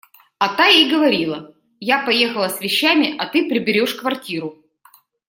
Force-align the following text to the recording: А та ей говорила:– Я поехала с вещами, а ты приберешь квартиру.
А 0.39 0.47
та 0.47 0.67
ей 0.69 0.91
говорила:– 0.91 1.53
Я 1.79 2.05
поехала 2.05 2.49
с 2.49 2.59
вещами, 2.59 3.13
а 3.19 3.27
ты 3.27 3.47
приберешь 3.47 3.93
квартиру. 3.93 4.57